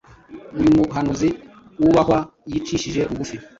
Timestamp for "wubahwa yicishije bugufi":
1.81-3.35